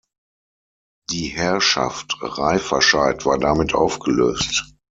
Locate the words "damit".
3.37-3.75